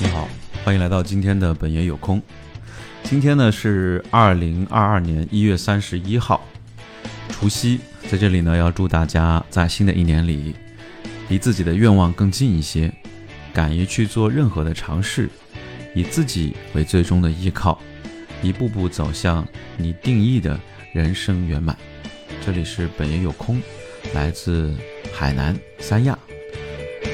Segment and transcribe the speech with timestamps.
[0.00, 0.28] 你好，
[0.64, 2.20] 欢迎来到今天的本爷有空。
[3.04, 6.44] 今天呢是二零二二年一月三十一号，
[7.28, 7.78] 除夕，
[8.10, 10.52] 在这里呢要祝大家在新的一年里，
[11.28, 12.92] 离自己的愿望更近一些，
[13.52, 15.30] 敢于去做任何的尝试，
[15.94, 17.80] 以自己为最终的依靠，
[18.42, 20.58] 一步步走向你定义的
[20.92, 21.76] 人生圆满。
[22.44, 23.62] 这里是本爷有空，
[24.12, 24.74] 来自
[25.12, 26.18] 海南三亚。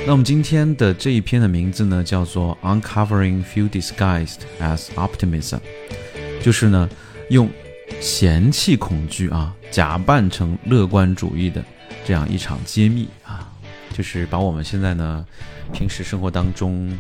[0.07, 5.59] 那我们今天的这一篇的名字呢，叫做《Uncovering Few Disguised as Optimism》，
[6.43, 6.89] 就是呢，
[7.29, 7.49] 用
[8.00, 11.63] 嫌弃恐惧啊，假扮成乐观主义的
[12.04, 13.53] 这样一场揭秘啊，
[13.93, 15.25] 就是把我们现在呢
[15.73, 16.93] 平时生活当中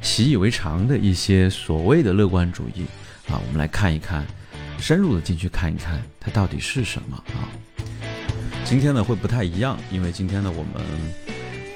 [0.00, 2.84] 习以为常的一些所谓的乐观主义
[3.28, 4.24] 啊，我们来看一看，
[4.78, 7.50] 深入的进去看一看，它到底是什么啊？
[8.64, 11.27] 今天呢会不太一样，因为今天呢我们。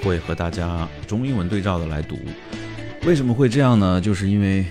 [0.02, 2.19] 会和大家中英文对照的来读，
[3.06, 4.01] 为什么会这样呢？
[4.01, 4.65] 就是因为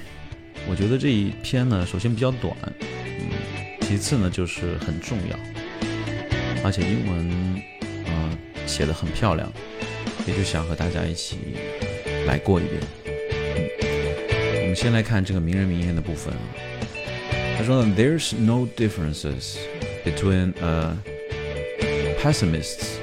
[0.70, 3.30] 我觉得这一篇呢，首先比较短，嗯，
[3.82, 5.40] 其次呢就是很重要，
[6.64, 7.62] 而且英文
[8.08, 9.52] 啊写的很漂亮，
[10.28, 11.38] 也就想和大家一起
[12.28, 12.82] 来过一遍。
[14.62, 16.40] 我们先来看这个名人名言的部分啊，
[17.58, 19.58] 他说呢，There's no differences
[20.06, 20.96] between a
[22.22, 23.01] pessimists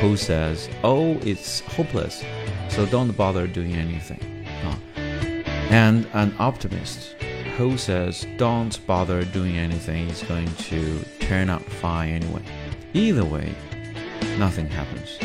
[0.00, 2.22] who says, "Oh, it's hopeless,
[2.68, 4.18] so don't bother doing anything,"
[4.64, 4.76] uh,
[5.70, 7.14] and an optimist
[7.58, 12.42] who says, "Don't bother doing anything; it's going to turn out fine anyway."
[12.92, 13.48] Either way,
[14.38, 15.18] nothing happens.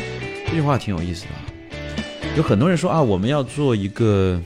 [0.46, 1.42] 这句话挺有意思的啊。
[2.36, 4.40] 有很多人说啊，我们要做一个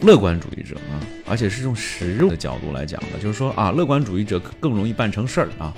[0.00, 5.74] 乐观主义者啊，而且是用实用的角度来讲的，就是说啊，乐观主义者更容易办成事儿啊，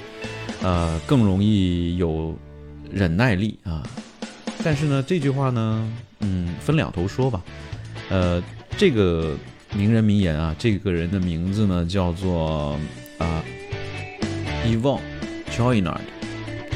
[0.63, 2.37] 呃，更容易有
[2.94, 3.82] 忍耐力啊，
[4.64, 7.42] 但是呢，这句话呢，嗯，分两头说吧。
[8.10, 8.42] 呃，
[8.78, 9.36] 这个
[9.74, 12.78] 名人名言啊，这个人的名字呢叫做
[13.18, 13.44] 啊
[14.64, 15.00] ，Yvonne
[15.50, 16.02] Chouinard，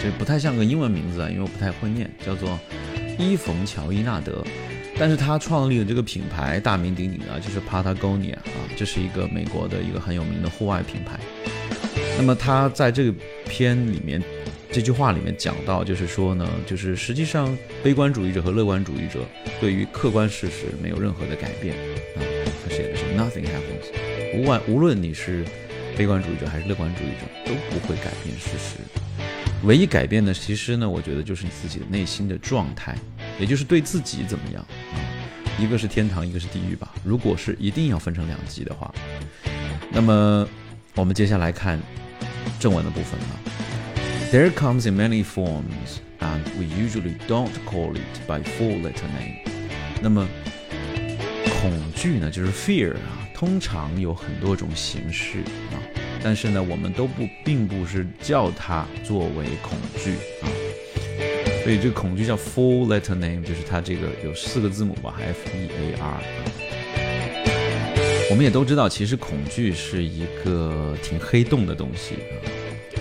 [0.01, 2.59] 这不太像个英文名字啊，因为我不太会念，叫做
[3.19, 4.43] 伊冯乔伊纳德。
[4.97, 11.19] 但是他创立的这个品牌大名鼎鼎啊，就是 Patagonia 啊，这是一个美国的一个很有名的户外品牌。
[12.17, 13.13] 那么他在这个
[13.47, 14.19] 片里面。
[14.77, 19.25] 这句话里面讲到，就是说呢，就是实际上悲观主义者和乐观主义者
[19.59, 21.75] 对于客观事实没有任何的改变
[22.15, 22.21] 啊。
[22.63, 25.43] 他写的是 nothing happens，无论无论你是
[25.97, 28.77] 悲观主义者还是乐观主义者，都不会改变事实。
[29.63, 32.95] 唯一改变的，其实呢，我觉得就是你自己的内心的状态，
[33.39, 34.63] 也就是对自己怎么样
[34.93, 35.01] 啊。
[35.57, 36.93] 一个是天堂，一个是地狱吧。
[37.03, 38.93] 如果是一定要分成两极的话，
[39.91, 40.47] 那么
[40.93, 41.81] 我们接下来看
[42.59, 43.56] 正文的部分啊。
[44.29, 49.37] There comes in many forms, and we usually don't call it by full letter name.
[50.01, 50.27] 那么，
[51.61, 55.39] 恐惧呢，就是 fear 啊，通常有很多种形式
[55.71, 55.79] 啊，
[56.21, 60.51] 但是呢，我们都不并不是叫它作为恐惧啊，
[61.63, 66.21] 所以这个恐惧叫 full letter name，就是它这个有四个字母吧，F E A R。
[68.29, 72.15] 我们也都知道，其实恐惧是一个挺黑洞的东西，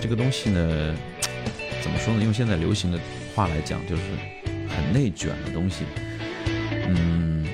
[0.07, 0.95] 这个东西呢。
[1.83, 2.23] 怎么说呢？
[2.23, 2.97] 用现在流行的
[3.35, 4.03] 话来讲，就是
[4.69, 5.83] 很内卷的东西。
[6.87, 7.45] 嗯，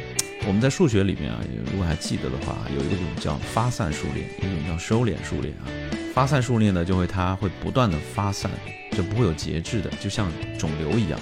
[0.45, 1.39] 我们在数学里面啊，
[1.71, 5.65] 如果还记得的话，有一个种叫发散数列，有一种叫收敛数列啊。
[6.13, 8.51] 发散数列呢，就会它会不断的发散，
[8.91, 11.19] 就不会有节制的，就像肿瘤一样。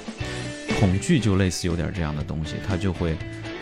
[0.80, 3.16] 恐惧就类似有点这样的东西，它就会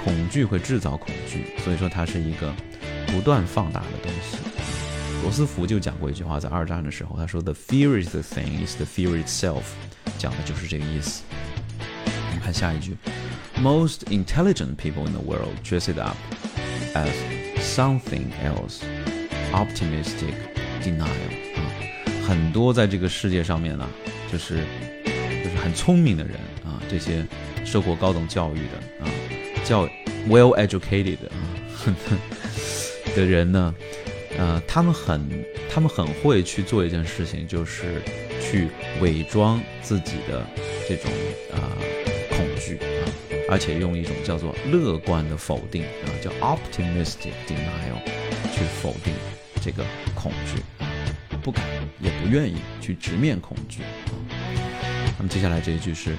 [0.03, 2.51] 恐惧会制造恐惧，所以说它是一个
[3.07, 4.38] 不断放大的东西。
[5.22, 9.63] 罗斯福就讲过一句话，在二战的时候，他说：“The fear is the thing, is the fear itself。”
[10.18, 11.22] 讲的就是这个意思。
[12.06, 12.97] 我们看下一句
[13.62, 16.16] ：“Most intelligent people in the world dress it up
[16.96, 17.12] as
[17.59, 18.80] something else,
[19.52, 20.34] optimistic
[20.81, 21.06] denial。”
[21.56, 21.62] 啊，
[22.25, 23.88] 很多在这个世界上面呢，
[24.31, 24.63] 就是
[25.44, 27.25] 就是很聪明的人啊，这些
[27.66, 29.12] 受过高等教育的啊，
[29.63, 29.86] 叫
[30.28, 31.95] well educated 啊
[33.16, 33.75] 的人呢。
[34.39, 35.21] 呃，他们很，
[35.69, 38.01] 他们很会去做一件事情，就是
[38.41, 38.69] 去
[39.01, 40.47] 伪装自己的
[40.88, 41.12] 这种
[41.51, 41.59] 啊
[42.30, 43.03] 恐惧啊，
[43.50, 48.01] 而且用一种叫做乐观的否定啊，叫 optimistic denial
[48.53, 49.13] 去否定
[49.62, 49.83] 这个
[50.15, 50.62] 恐惧，
[51.44, 51.62] 不敢
[52.00, 53.81] 也不愿意去直面恐惧。
[55.18, 56.15] 那么接下来这一句是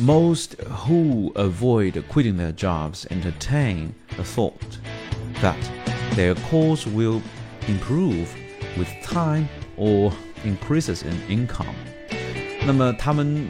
[0.00, 0.52] ，most
[0.86, 4.54] who avoid quitting their jobs entertain the thought
[5.42, 5.56] that
[6.16, 7.20] their cause will
[7.68, 8.26] improve
[8.76, 9.46] with time
[9.76, 10.12] or
[10.44, 11.74] increases in income。
[12.66, 13.46] 那么他们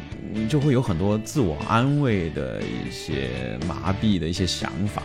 [0.48, 5.02] 就会有很多自我安慰的一些麻痹的一些想法，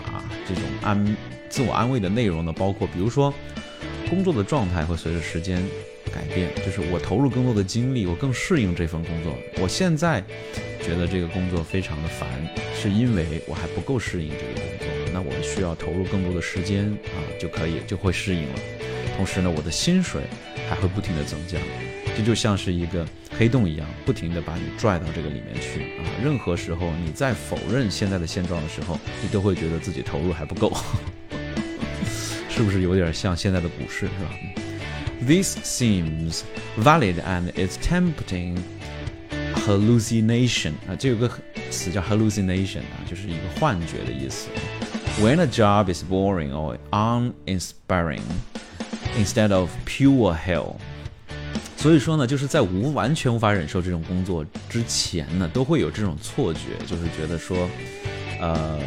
[0.48, 1.18] 这种安
[1.48, 3.32] 自我安慰的内容呢，包括比如说，
[4.10, 5.62] 工作的状态会随着时间
[6.12, 9.36] 改变，就是我投入更多的精力，我更适应这份工作。
[9.62, 10.24] 我现在
[10.82, 12.28] 觉得这个工作非常的烦，
[12.76, 18.60] 是因为我还不够适应这个工作，那我们需要投入更多的时间啊，就可以就会适应了。
[19.16, 20.22] 同时呢，我的薪水
[20.70, 21.58] 还会不停的增加，
[22.16, 23.06] 这就像是一个
[23.38, 26.06] 黑洞一样，不停的把你拽到这个里面去啊。
[26.24, 30.72] 任何时候你在否认现在的现状的时候，你都会觉得自己投入还不够，
[32.50, 34.34] 是不是有点像现在的股市是吧
[35.28, 36.44] ？This seems
[36.82, 38.58] valid and it's tempting
[39.54, 41.30] hallucination 啊，这有个
[41.70, 44.48] 词叫 hallucination 啊，就是一个幻觉的意思。
[45.22, 48.22] When a job is boring or uninspiring.
[49.18, 50.76] Instead of pure hell，
[51.76, 57.68] 所以说呢，就是在无完全无法忍受这种工作之前呢，都会有这种错觉，就是觉得说，
[58.40, 58.80] 呃，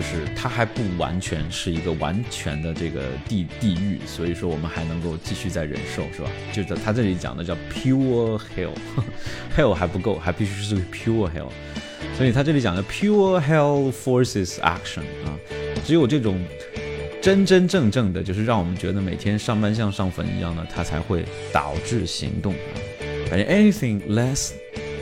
[0.00, 6.30] 就是它还不完全是一个完全的这个地地狱，所以说我们还能够继续在忍受，是吧？
[6.54, 11.50] 就是他这里讲的叫 pure hell，hell 还不够，还必须是 pure hell，
[12.16, 15.36] 所以他这里讲的 pure hell forces action 啊，
[15.84, 16.40] 只有这种。
[17.20, 22.54] 真真正正的，就是让我们觉得每天上班像上坟一样的，它才会导致行动。
[23.28, 24.52] 反正 anything less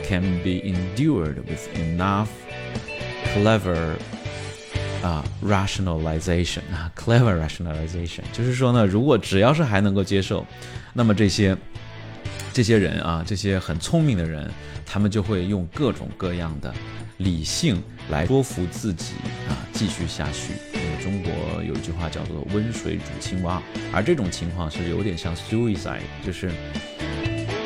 [0.03, 2.27] can be endured with enough
[3.33, 3.93] clever
[5.01, 10.45] 啊 rationalization 啊 clever rationalization，就是说呢，如果只要是还能够接受，
[10.93, 11.55] 那么这些
[12.53, 14.49] 这些人啊，这些很聪明的人，
[14.85, 16.73] 他们就会用各种各样的
[17.17, 19.13] 理性来说服自己
[19.47, 20.53] 啊，继续下去。
[21.01, 23.61] 中国有一句话叫做“温水煮青蛙”，
[23.93, 26.51] 而这种情况是有点像 suicide，就是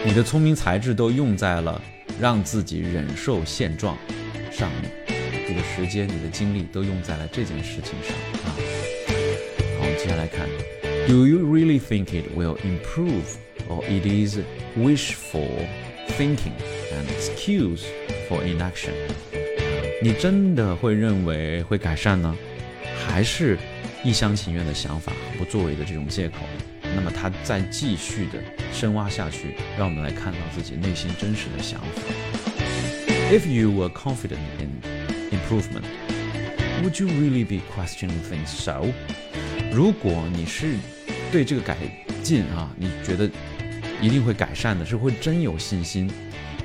[0.05, 1.81] 你的聪明才智都用在了
[2.19, 3.97] 让自己忍受现状
[4.51, 4.91] 上面，
[5.53, 8.55] 的时间、你的精力都用在了这件事情上啊。
[9.77, 10.47] 好，我们接下来看
[11.07, 13.37] ，Do you really think it will improve,
[13.69, 14.39] or it is
[14.77, 15.67] wishful
[16.17, 16.53] thinking
[16.91, 17.83] and excuse
[18.29, 18.93] for inaction？
[20.01, 22.35] 你真的会认为会改善呢？
[23.07, 23.57] 还是
[24.03, 26.39] 一厢情愿的想法不作为的这种借口，
[26.95, 28.39] 那么他再继续的
[28.73, 32.01] 深挖下去，让我们来看到自己内心真实的想法。
[33.31, 34.82] If you were confident in
[35.43, 35.83] improvement,
[36.81, 38.85] would you really be questioning things so?
[39.71, 40.75] 如果你是
[41.31, 41.77] 对这个改
[42.21, 43.29] 进啊，你觉得
[44.01, 46.09] 一定会改善的，是会真有信心，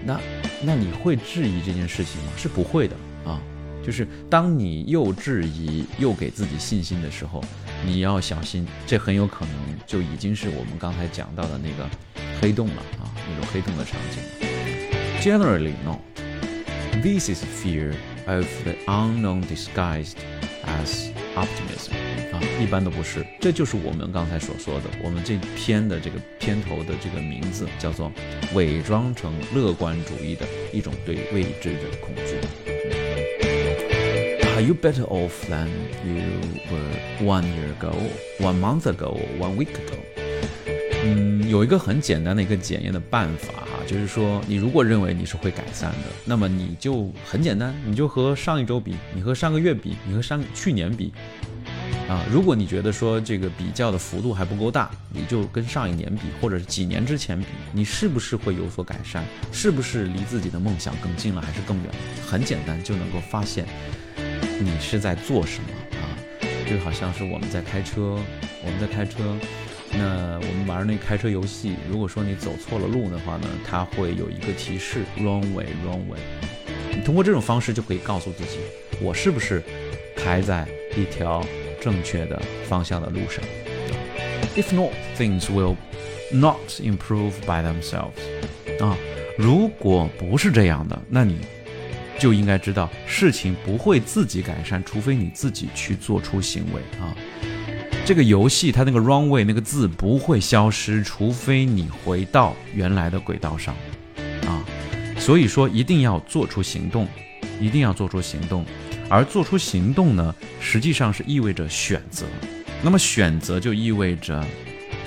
[0.04, 0.20] 那
[0.62, 2.32] 那你会质疑这件事情吗？
[2.36, 3.40] 是不会的啊。
[3.84, 7.42] 就是当你又质疑又给自己信心的时候，
[7.86, 9.54] 你要小心，这很有可能
[9.86, 11.88] 就已经是我们刚才讲到的那个
[12.40, 14.22] 黑洞了啊，那种黑洞的场景。
[15.22, 15.98] Generally no.
[17.02, 17.94] This is fear
[18.28, 20.16] of the unknown disguised
[20.64, 21.92] as optimism.
[22.32, 23.26] 啊，一般都不是。
[23.40, 28.12] 这就是我们刚才所说的，我们这篇的这个片头的这个名字叫做
[28.54, 32.38] 伪装成乐观主义的一种对未知的恐惧。
[34.54, 35.68] Are you better off than
[36.04, 36.20] you
[36.68, 37.94] were one year ago,
[38.40, 39.96] one month ago, one week ago？
[41.04, 51.10] 嗯，有一个很简单的一个检验的办法哈，就是说，你如果认为你是会改善的，那么你就很简单，你就和上一周比，你和上个月比，你和上去年比，
[52.06, 59.24] 啊，如果你觉得说这个比较的幅度还不够大，你就跟上一年比，或者是几年之前比，你是不是会有所改善？
[59.50, 61.86] 是不是离自己的梦想更近了，还是更远？
[62.26, 63.64] 很简单就能够发现。
[64.60, 66.04] 你是在做什么啊？
[66.68, 68.18] 就好像是我们在开车，
[68.62, 69.34] 我们在开车，
[69.98, 76.20] 那我们玩那开车游戏，如果说你走错了路的话呢，它会有一个提示，wrong way，wrong way。
[76.94, 78.58] 你通过这种方式就可以告诉自己，
[79.02, 79.62] 我是不是
[80.16, 81.44] 开在一条
[81.80, 83.42] 正确的方向的路上
[84.56, 85.76] ？If not, things will
[86.32, 88.12] not improve by themselves。
[88.80, 88.96] 啊，
[89.36, 91.38] 如果不是这样的，那你。
[92.20, 97.14] 就应该知道事情不会自己改善，除非你自己去做出行为啊。
[98.08, 103.74] 这个游戏它那个 wrong way 那个字不会消失，除非你回到原来的轨道上
[104.46, 104.64] 啊。
[105.18, 107.06] 所以说一定要做出行动，
[107.60, 108.64] 一定要做出行动。
[109.10, 112.24] 而做出行动呢，实际上是意味着选择。
[112.80, 114.42] 那么选择就意味着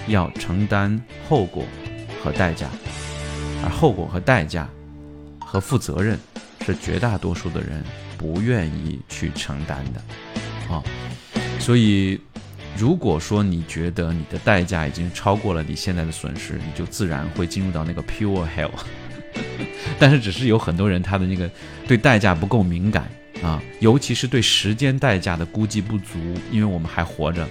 [0.07, 1.65] 要承担后果
[2.23, 2.69] 和代价，
[3.63, 4.69] 而后果和代价
[5.39, 6.19] 和负责任。
[6.63, 7.83] 是绝大多数的人
[8.19, 10.83] 不愿意去承担的，啊，
[11.57, 12.21] 所以
[12.77, 18.71] 如果说你觉得你的代价已经超过了你现在的损失，你就自然会进入到那个 pure hell。
[19.99, 21.49] 但是只是有很多人他的那个
[21.87, 23.09] 对代价不够敏感，
[23.41, 26.19] 啊，尤其是对时间代价的估计不足，
[26.51, 27.47] 因为我们还活着，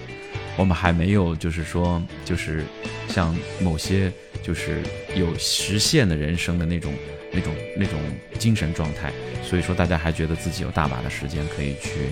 [0.56, 2.64] 我们还没有就是说就是
[3.08, 4.12] 像某些
[4.42, 4.82] 就是
[5.14, 6.92] 有实现的人生的那种
[7.32, 7.98] 那种那种
[8.38, 9.12] 精神状态，
[9.42, 12.10] 所以说大家还觉得自己有大把的时间可以去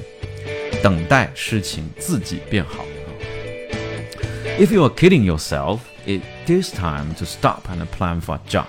[0.82, 2.84] 等待事情自己变好。
[4.58, 8.66] If you are kidding yourself, it is time to stop and plan for a job.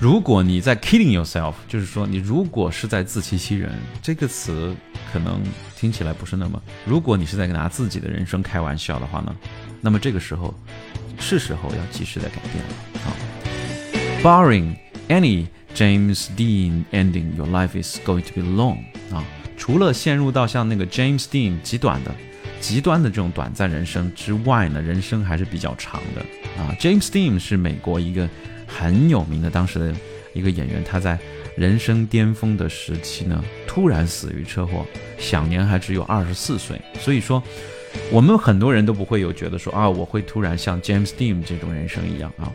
[0.00, 3.70] 如果你在 kidding yourself，就是说你如果是在自欺欺人，
[4.00, 4.74] 这个词
[5.12, 5.42] 可能
[5.76, 6.58] 听起来不是那么。
[6.86, 9.36] 如果你是在拿自己的人生开玩笑的话呢，
[9.82, 10.54] 那么这个时候
[11.18, 12.70] 是时候要及时的改变了
[13.04, 13.12] 啊。
[14.22, 14.76] Barring
[15.08, 18.78] any James Dean ending, your life is going to be long
[19.12, 19.22] 啊。
[19.58, 22.10] 除了陷入到像那个 James Dean 极短的、
[22.60, 26.20] 极端的这种短暂人生之外呢，人生还是比较长的
[26.62, 26.76] 啊。
[26.78, 28.28] James Dean 是美国一个。
[28.72, 29.92] 很有名的当时的
[30.32, 31.18] 一个演员，他在
[31.56, 34.86] 人生巅峰的时期呢，突然死于车祸，
[35.18, 36.80] 享年还只有二十四岁。
[37.00, 37.42] 所以说，
[38.12, 42.46] 我们很多人都不会有觉得说啊，我会突然像 James Dean 这种人生一样啊。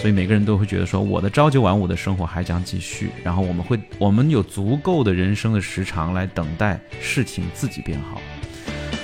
[0.00, 3.10] 所以每个人都会觉得说，我的朝九晚五的生活还将继续。
[3.22, 8.22] 然后我们会，我们有足够的人生的时长来等待事情自己变好。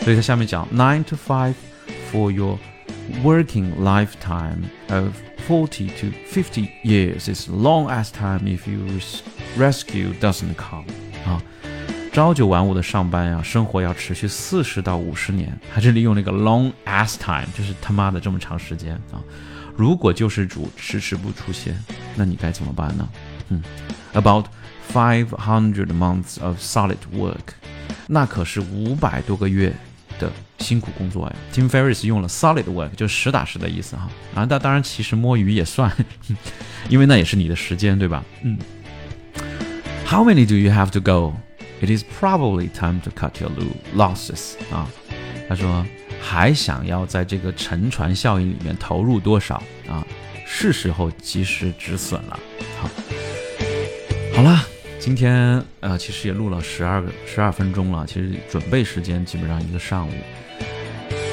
[0.03, 1.53] 所以他下面讲，nine to five
[2.11, 2.57] for your
[3.23, 5.07] working lifetime of
[5.47, 8.85] Forty to fifty years is long as time if you
[9.57, 10.85] rescue doesn't come
[11.25, 11.41] 啊，
[12.13, 19.17] 朝九晚五的上班呀，生活要持续四十到五十年，还这里用那个 long as time，就是他妈的这么长时间啊！
[19.75, 21.75] 如果救世主迟迟不出现，
[22.15, 23.09] 那你该怎么办呢？
[23.47, 23.63] 嗯，
[24.13, 24.45] about
[24.93, 27.55] five hundred months of solid work，
[28.05, 29.73] 那可是五百多个月。
[30.18, 34.08] 的辛苦工作呀，Tim Ferriss 用了 solid work，就实打实的意思哈。
[34.34, 35.90] 啊，那当然其实摸鱼也算，
[36.88, 38.22] 因为那也是你的时间，对吧？
[38.42, 38.58] 嗯。
[40.06, 41.34] How many do you have to go?
[41.80, 43.50] It is probably time to cut your
[43.96, 44.88] losses 啊。
[45.48, 45.84] 他说
[46.22, 50.06] 还想要在这个沉船效应里面投入多少啊？
[50.46, 52.38] 是时候及时止损了。
[52.80, 52.90] 好，
[54.36, 54.73] 好了。
[55.04, 60.12] 今天呃，其实也录了十二个十二分钟了，其实准备时间基本上一个上午。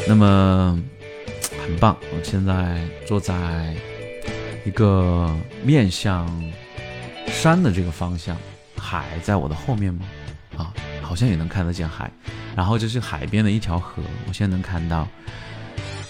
[0.05, 0.77] 那么
[1.65, 3.73] 很棒，我现在坐在
[4.65, 6.27] 一个面向
[7.27, 8.35] 山的这个方向，
[8.75, 10.05] 海在我的后面吗？
[10.57, 12.11] 啊，好像也能看得见海。
[12.53, 15.07] 然后就是海边的一条河，我现在能看到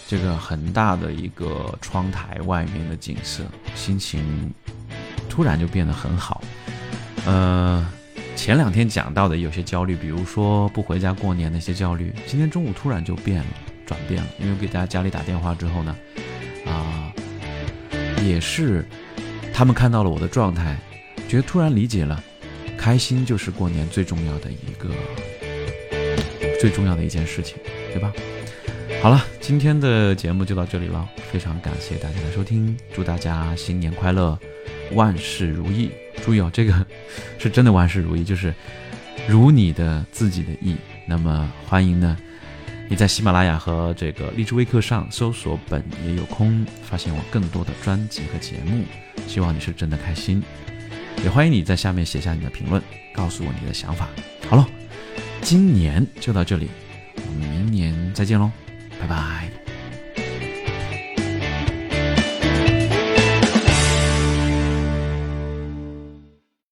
[0.08, 3.44] 这个很大的一个窗台外面的景色，
[3.76, 4.52] 心情
[5.30, 6.44] 突然就变得很好。
[7.26, 7.88] 呃，
[8.36, 13.48] 前两天讲到的有些焦虑，比如说不回家过年那些焦虑，今天中午突然就变了，
[13.86, 14.28] 转变了。
[14.40, 15.96] 因为给大家家里打电话之后呢，
[16.66, 17.14] 啊，
[18.26, 18.84] 也是
[19.54, 20.76] 他们看到了我的状态，
[21.30, 22.22] 觉得突然理解了，
[22.76, 24.90] 开心就是过年最重要的一个
[26.60, 27.58] 最重要的一件事情，
[27.94, 28.12] 对吧？
[29.04, 34.38] 好了，今天的节目就到这里了，非常感谢大家的收听，祝大家新年快乐，
[34.94, 35.92] 万事如意。
[36.24, 36.86] 注意哦，这个
[37.38, 38.54] 是真的万事如意，就是
[39.28, 40.76] 如你的自己的意。
[41.08, 42.18] 那么欢迎呢，
[42.88, 48.84] 你在喜马拉雅和这个荔枝微课上搜索“本也有空”，发现我更多的专辑和节目。
[49.28, 50.42] 希望你是真的开心，
[51.24, 52.82] 也欢迎你在下面写下你的评论，
[53.14, 54.08] 告诉我你的想法。
[54.50, 54.68] 好了，
[55.42, 56.70] 今年就到这里，
[57.16, 58.52] 我们明年再见喽，
[59.00, 59.61] 拜拜。